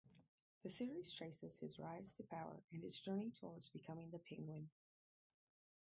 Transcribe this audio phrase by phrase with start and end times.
[0.63, 4.71] The series traces his rise to power and his journey towards becoming the Penguin.